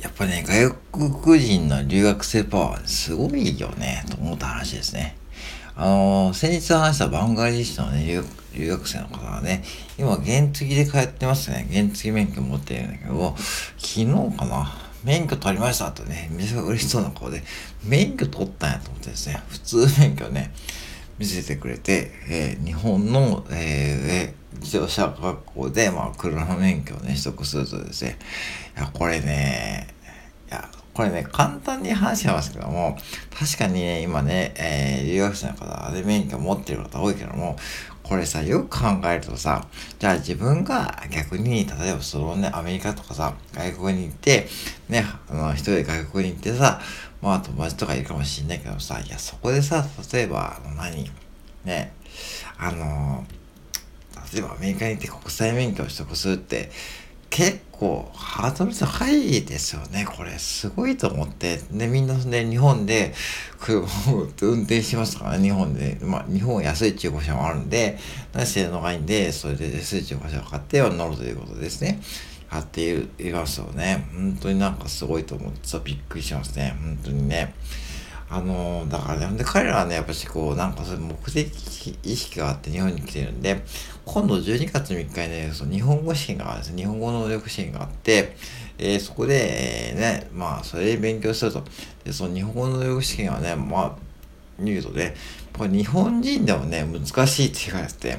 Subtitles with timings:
[0.00, 5.16] やっぱね、外国人の留学生パワーすごいよね、と思った話ですね。
[5.76, 9.62] あのー、先日話したバングラディッシュのね、留留学生の方がね、
[9.98, 11.68] 今原付で通ってますね。
[11.72, 13.36] 原付免許持ってるんだけど、
[13.78, 14.06] 昨日
[14.36, 14.88] かな。
[15.04, 17.42] 免許取りましたとね、めちゃ嬉しそうな顔で、
[17.84, 20.52] 免許取ったんやと思ってですね、普通免許ね、
[21.18, 28.18] 見せてくれて、えー、日本の、えー、自動車学校で、まあ、車の免許をね、取得するとですね、
[28.76, 29.88] いや、これね、
[30.48, 32.96] いや、これね、簡単に話しますけども、
[33.38, 37.56] 確かにね、今ね、えー、留学生の方で免許を持ってる方多いけども、
[38.08, 39.66] これさ、よく考えるとさ、
[39.98, 44.48] じゃあ自分が逆に、例えばそのね、アメリカとかさ、外国に行って、
[44.88, 46.80] ね、あの、一人で外国に行ってさ、
[47.20, 51.10] まあ友達とかいるかもしんないけどさ、いや、そこでさ、例えば、あの何
[51.64, 51.92] ね、
[52.58, 53.24] あの、
[54.32, 56.70] 例えばアメリカに行って国際免許を取得するって、
[57.30, 60.06] 結構ハードル高いですよね。
[60.16, 61.58] これすごいと思って。
[61.70, 63.14] で、みんなね、日本で
[63.60, 65.98] 車を運転しますからね、日本で。
[66.02, 67.98] まあ、日本は安い中古車もあるんで、
[68.44, 72.00] 性能がいいんで、それで安い中古車を買っては乗るということですね。
[72.50, 74.08] やっている、いますよね。
[74.14, 76.76] 本当になんかすごいと思ってびっくりしますね。
[76.80, 77.54] 本当にね。
[78.30, 83.62] あのー、だからね、で彼らはね、やっぱしこう、なんかそういう目的意識があって日本に来てるんで、
[84.04, 88.36] 今度12月3日にね、その日本語試験があるんです日本語能力試験があって、
[88.76, 91.64] えー、そこで、えー、ね、まあ、それで勉強すると。
[92.04, 93.96] で、その日本語能力試験はね、まあ、
[94.58, 95.14] 見るとね、
[95.56, 98.18] これ日本人でもね、難しいって言われてて、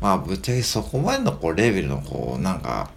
[0.00, 2.90] まあ、ぶっちゃけそこまでのこう、レベルのこう、なんか、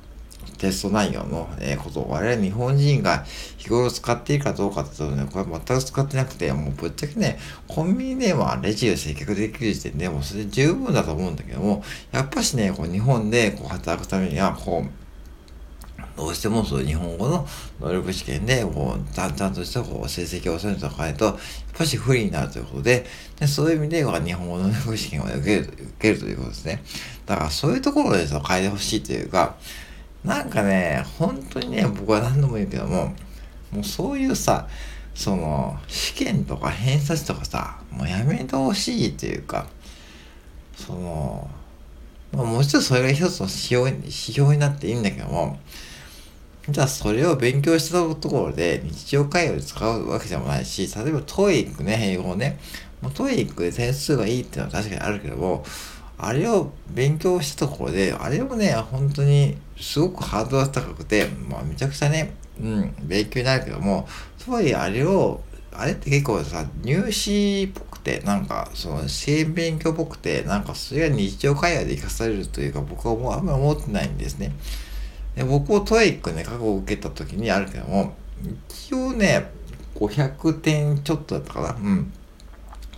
[0.58, 3.23] テスト内容の、えことを我々日本人が
[3.58, 15.03] 日頃使っているかどうかってとね、これ全く使ってなくて、もうぶっちゃけね、コンビニではレジを接客できる時点でもうそれ十分だと思うんだけども、やっぱしね、こう日本でこう働くためには、こう、
[16.16, 17.47] どうしてもそういう日本語の
[17.80, 21.36] 能力試験で、こう、淡々としたこう成績を収めておかないと、やっ
[21.75, 23.05] ぱし不利になるということで、
[23.39, 26.83] でそういう意味で日本語の能力試験を受ける受けるということですね。
[27.25, 29.55] だからそういうところでその変えてほしいというか、
[30.23, 33.14] なんかね、本当にね、僕は何度も言うけども、
[33.72, 34.67] もうそういうさ、
[35.14, 39.67] その、試験とか偏差値とかさ、もうやめてほしいっていうか、
[40.76, 41.50] その、
[42.32, 45.60] まあ、もちろんそれが一つの指標指標になっていいんだけども、
[46.70, 52.58] じゃあそれを勉強したところで日常会話で使うわけでもないし、例えば TOEICね、英語ね、
[53.02, 55.64] もう TOEICで点数がいいっていうのは確かにあるけども、
[56.17, 64.07] あれを勉強したところで、あれもね、本当にすごくハードルが高くて、まあめちゃくちゃね、うん、勉強になるけども、
[64.43, 65.41] とはいえあれを、
[65.71, 74.53] あれって結構さ、入試っぽくて、なんか、その、試験勉強っぽくて、なんかそれが日常会話で活かされるというか、僕はもうあんまり思ってないんですね。
[75.35, 78.13] で僕も TOEICね、過去に受けた時にあるけども、
[78.69, 79.49] 一応ね、
[79.95, 81.69] 500点ちょっとだったかな。
[81.69, 82.13] うん。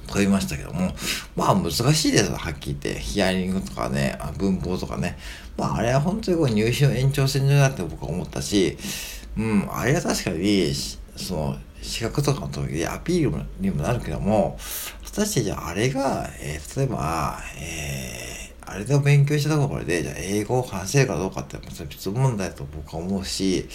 [0.07, 0.91] 取りましたけども、
[1.35, 2.99] まあ難しいですはっきり言って。
[2.99, 5.17] ヒアリングとかね、文法とかね。
[5.57, 8.77] まああれは本当にこう入試の延長線上だって僕は思ったし、
[9.37, 10.73] うん、あれは確かに、
[11.15, 14.57] その、資格とかの時でアピールにもなるけども、
[15.03, 23.65] 果たしてじゃああれが、えー、例えば、えー、あれで勉強したところで、じゃあ英語を話せるかどうかって別問題と僕は思うし、やっ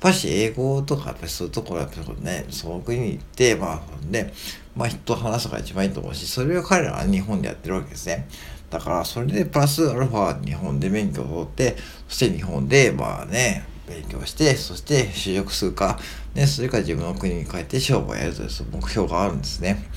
[0.00, 3.80] ぱし英語とかやっぱりそういうところやっぱりね、その国に行って、まあ、
[4.10, 4.32] で、
[4.76, 8.28] まあ人と話すのが一番いいと思うし、それを彼らは日本でやってるわけですね。
[8.70, 11.76] だからそれでプラスアルファ日本で免許を取って、
[12.08, 15.98] そして日本でまあね、勉強して、そして就職するか、
[16.34, 19.88] ね、それから自分の国に帰って商売をやるという目標があるんですね。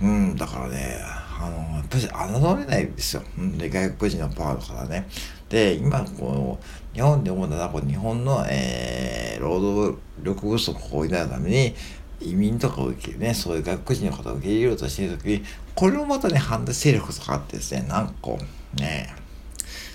[0.00, 0.98] うん、だからね、
[1.38, 3.22] あの、やっぱり侮れないですよ。
[3.38, 5.06] うん、で、外国人のパワーだからね。
[5.48, 11.74] で、今、こう、日本で思うのは、日本の、えー、労働力不足を補うために、
[12.20, 15.44] 移民とかを受けね、そういう外国人の方を受け入れようとしているときに、
[15.74, 18.30] これをまたね、反対勢力とかあってですね、なんか、
[18.78, 19.14] ね、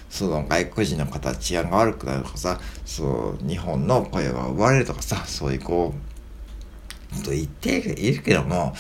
[0.10, 8.74] その外国人の方治安が悪くなるとかさ、そう、日本の声が奪われるとかさ、そういうこう、と言っているけども、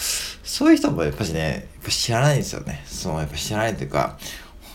[0.43, 2.83] そういう人もやっぱしね、やっぱ知らないんですよね。
[2.85, 4.17] そのやっぱ知らないというか、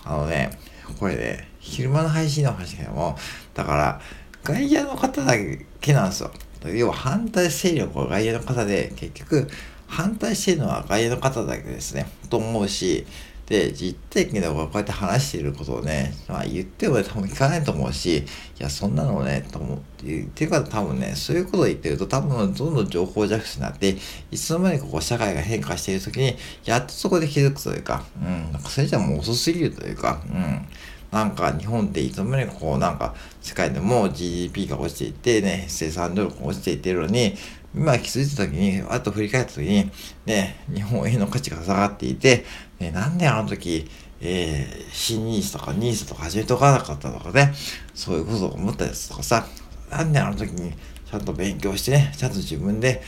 [0.04, 0.58] あのね、
[0.98, 3.18] これね、昼間の配信の話だけども、
[3.54, 4.00] だから、
[4.44, 5.34] 外野の方だ
[5.80, 6.30] けなんですよ。
[6.74, 9.48] 要は反対勢力は外野の方で、結局、
[9.86, 12.06] 反対しているのは外野の方だけですね。
[12.28, 13.06] と思うし、
[13.46, 18.24] で、実体験でこうやって話していることをね、まあ言っても多分聞かないと思うし、い
[18.58, 23.96] や、そんなのね、と思って言ってる方多分ね、そういうことを言ってると多分どんどん情報弱視になって、
[24.32, 30.66] いつの間にかこう社会が変化している時に、やっとそこで気づくというか、うん、なんかそれじゃもう遅すぎるというか、うん。
[31.10, 37.34] なんか日本っていつの間にこうなんか世界でも GDP が落ちていてね、生産努力が落ちていってるのに、
[37.74, 39.90] 今気づいた時に、あと振り返った時に、
[40.24, 42.44] ね、日本円の価値が下がっていて、
[42.78, 43.86] ね、なんであの時、
[44.20, 47.52] えー、新ニースとかニースとか始めとかなかったとかね、
[47.94, 49.46] そういうことを思ったやつとかさ、
[49.90, 53.02] なんであの時にちゃんと勉強してね、ちゃんと自分で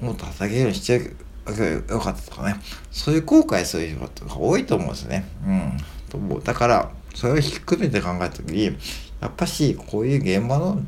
[0.00, 1.14] もっと働けるようにして
[1.46, 2.56] おけばよかったとかね、
[2.90, 5.28] そういう後悔する人が多いと思うんですね。
[5.46, 5.76] うん。
[6.08, 6.42] と思う。
[6.42, 8.64] だから、それを含めて考えた時に、
[9.20, 10.82] やっぱし、こういう現場の、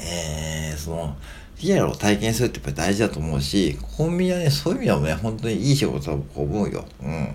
[0.00, 1.16] えー、その、
[1.60, 6.84] リアルを体験するってやっぱり大事だと思うし、コンビニはね、そういう意味でもね、本当にいい仕事だと思うよ。
[7.02, 7.34] うん。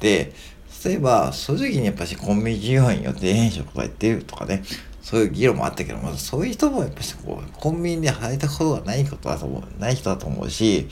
[0.00, 0.32] で、
[0.84, 4.64] 例えば、そういう時にやっぱしコンビニ従業員よって転職とか言ってるとかね、
[5.00, 10.88] そういう議論もあったけど、まそういう人もやっぱしこう、コンビニで働いたことがないことだと思う、ない人だと思うし、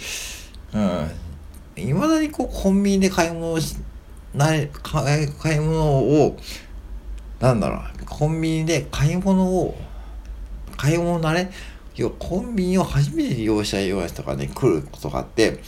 [0.73, 1.11] うん。
[1.77, 3.77] いまだにこう、コンビニで買い物し、
[4.35, 6.37] ない買い買い物を
[7.41, 9.77] なんだろうコンビニで買い物を
[10.77, 11.51] 買い物慣れ
[11.97, 15.61] 要はコンビニを初めて利用したような人がね来ることがあって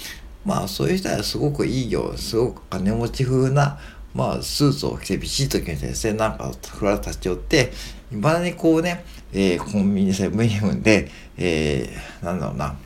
[0.44, 3.78] まあそういう人はすごくいいよすごく金持ち風な
[4.14, 7.72] まあスーツを着てビシッと決めてですねなんかふら立ち寄って
[8.12, 12.76] いまだにこうね、えー、コンビニセブンイレブンでえー、なんだろうな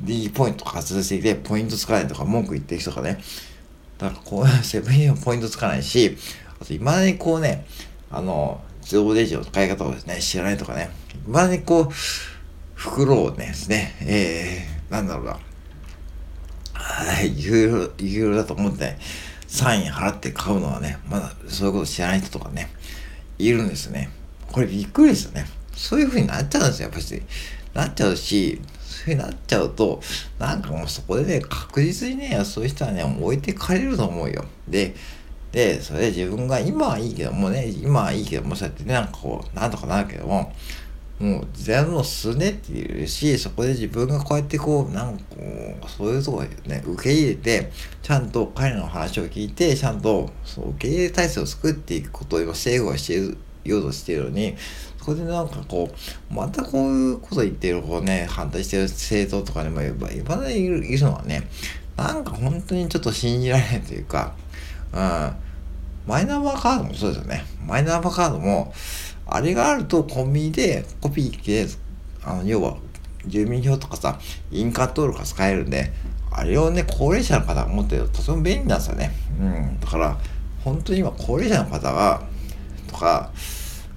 [0.00, 3.18] D ポイント活動してきてポイント使わないとか文句言ってる人がね
[3.98, 6.16] だからこう、 セブンイレブンポイントつかないし、
[6.60, 7.66] あと、今までにこうね、
[8.10, 10.90] あの、自動レジの使い方をですね、知らないとかね、
[11.26, 11.92] 今までにこう、
[12.74, 15.38] 袋をね、ですね、えー、なんだろうな、
[16.72, 18.98] はい、いろいろ、だと思って、ね、
[19.48, 22.70] 3円払って買うのはね、まだそういうこと知らない人とかね、
[23.38, 24.10] いるんですね。
[24.52, 25.46] これびっくりですよね。
[25.74, 27.22] そういう風になっちゃうんですよ、やっぱり。
[27.74, 28.60] なっちゃうし、
[29.04, 30.00] そうなっちゃうと、
[30.38, 34.44] なんかもうそこでね、確実にね、そういう人はね、置いてかれると思うよ。
[34.68, 34.94] で、
[35.52, 40.52] で、それで自分が今はいいけどもね、今はいいけども、そうやってね、なんかこう、なんとかなるけども、
[41.18, 47.72] もう全部すねって言うし、そこで自分がこうやってこう、なんかこう、そういうとこね、受け入れて、
[48.02, 54.56] ちゃんと彼の話を聞いて、ちゃんとそう受け入れ体制を作っていくことを今政府はしているようとしてるのに、
[55.02, 55.90] それでなんかこ
[56.30, 59.90] う、またこういうこと言ってる、こうね、反対してる政党とかにもい
[60.22, 61.48] まだにいるいるのはね、
[61.96, 64.34] なんか本当にちょっと信じられないというか、
[64.92, 65.32] うん、
[66.06, 67.44] マイナンバーカードもそうですよね。
[67.66, 68.72] マイナンバーカードも、
[69.26, 71.66] あれがあるとコンビニでコピーで、
[72.24, 72.76] あの、要は、
[73.26, 74.18] 住民票とかさ、
[74.50, 75.92] 印鑑登録が使えるんで、
[76.30, 79.12] あれをね、高齢者の方が持ってるととても便利なんですよね。
[79.40, 79.80] うん。
[79.80, 80.16] だから、
[80.64, 82.22] 本当に今、高齢者の方が、
[82.88, 83.30] とか、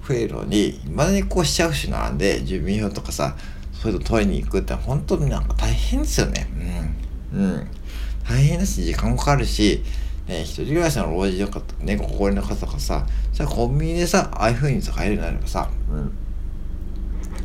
[0.06, 3.36] 増えるのに、いまだにこう、市役所なんで、住民票とかさ、
[3.72, 6.46] そういうの取りに行くって本当になんか大変ですよね。
[7.32, 7.40] うん。
[7.40, 7.68] うん。
[8.28, 9.82] 大変だし、時間もかかるし、
[10.28, 16.12] ね、一人暮らしの老人とか、ね、ご高齢の方とかさ、さ、コンビニでさ、ああいう風に使えるようになればさ、うん。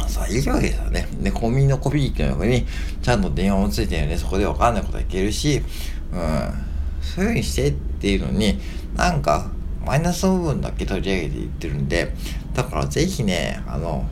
[0.08, 1.08] さ、いいわけですよね。
[1.22, 2.66] で、コンビニのコピー機の横に、
[3.02, 5.64] ちゃんと電話もついてるんで、そこでわかんないことはいけるし、
[6.12, 6.68] うん。
[7.02, 8.60] そういう風にしてっていうのに、
[8.96, 9.50] なんか、
[9.88, 12.13] マイナスの部分だけ取り上げていってるんで、
[12.54, 14.06] だからぜひね、あの、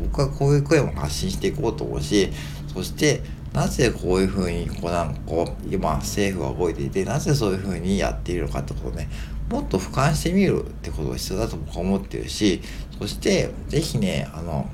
[0.00, 2.30] 僕はこういう声も発信していこうと思うし、
[2.72, 3.22] そして、
[3.52, 9.10] なぜこういうふうに、こうなんかこう、今政府が動いていて、なぜそういうふうにやっているのかってことをね、
[9.50, 12.62] もっと俯瞰してみるってことが必要だと僕は思ってるし、
[12.98, 14.70] そして、ぜひね、あの、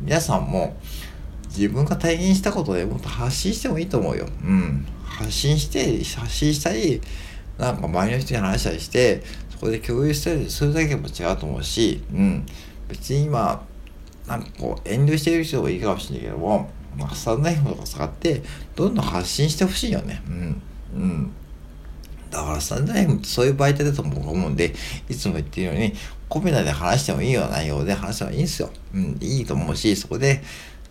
[0.00, 0.76] 皆さんも
[1.46, 4.26] 自分が体験したことでもっと発信してもいいと思うよ。
[4.42, 4.84] うん。
[5.04, 7.00] 発信して、発信したり、
[7.58, 9.22] なんか周りの人に話したりして、
[9.62, 12.44] これで共有したりするだけも違うと思うし、うん、
[12.88, 13.64] 別に今、
[14.26, 18.42] なんかこう、遠慮してる人もいいかもしれないけども、まあ、スタンド F とか使って、
[18.74, 20.20] どんどん発信してほしいよね。
[20.26, 20.62] うん。
[20.94, 21.30] うん。
[22.28, 24.74] だからスタンド F ってそういう媒体だと僕思うんで、
[25.08, 25.94] いつも言ってるように、
[26.28, 28.70] コメダで話してもいいような内容で話してもいいんですよ。
[28.94, 30.42] うん、いいと思うし、そこで、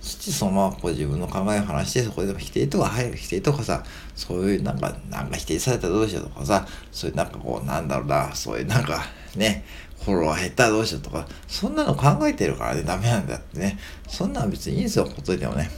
[0.02, 3.84] そしてそのままこう自分の考えを話して、そこで否定とか入る、否定とかさ、
[4.16, 9.04] そういうなんか、なんか否定されたらどうしようとかさ、そういうなんかこう、なんだろうな、そういうなんか、
[9.36, 9.64] ね、
[10.04, 13.78] フォロワー減ったらどうしようとか、そんなの考えてるからね、ダメなんだってね。
[14.08, 15.70] そんなん別にいいんですよ、ほっといてもね。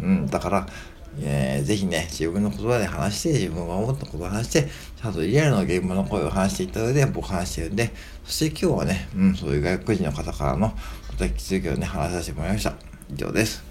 [0.00, 0.66] うん、だから、
[1.20, 7.92] えー、ぜひね、自分の言葉で話して、自分が思ったことを話して、ちゃんとリアルの現場の声を話していった上で僕話してるんで、
[8.24, 10.74] そして今日はね、うん、そういう外国人の方からのま
[11.18, 12.87] た気づきをね、話させてもらいました。
[13.14, 13.67] 以上です。